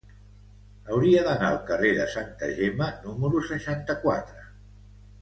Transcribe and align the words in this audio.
Hauria 0.95 1.19
d'anar 1.27 1.51
al 1.51 1.59
carrer 1.69 1.91
de 1.99 2.09
Santa 2.15 2.51
Gemma 2.57 2.91
número 3.07 3.45
seixanta-quatre. 3.53 4.51